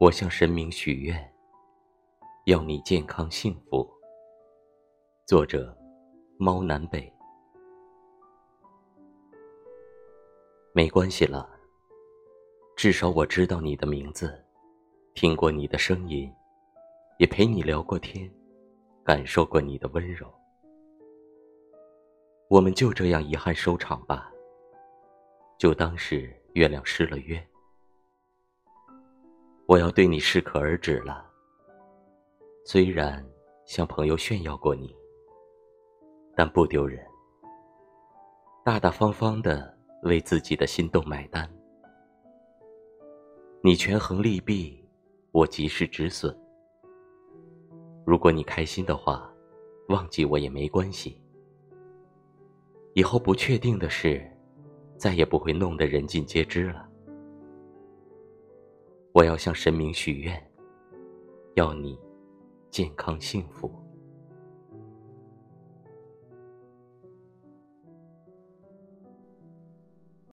[0.00, 1.32] 我向神明许愿，
[2.46, 3.88] 要你健康幸福。
[5.24, 5.74] 作者：
[6.36, 7.10] 猫南北。
[10.72, 11.48] 没关系了，
[12.74, 14.44] 至少我知道你的名字，
[15.14, 16.28] 听过你的声音，
[17.18, 18.28] 也陪你聊过天，
[19.04, 20.28] 感受过你的温柔。
[22.48, 24.28] 我们就这样遗憾收场吧，
[25.56, 27.40] 就当是月亮失了约。
[29.66, 31.24] 我要对你适可而止了。
[32.66, 33.24] 虽然
[33.64, 34.94] 向朋友炫耀过你，
[36.36, 37.02] 但不丢人。
[38.62, 41.48] 大大方方的为自己的心动买单。
[43.62, 44.84] 你权衡利弊，
[45.32, 46.38] 我及时止损。
[48.04, 49.32] 如果你开心的话，
[49.88, 51.18] 忘记我也没关系。
[52.92, 54.30] 以后不确定的事，
[54.98, 56.86] 再也不会弄得人尽皆知了。
[59.14, 60.50] 我要向神明许愿，
[61.54, 61.96] 要你
[62.68, 63.70] 健康幸福。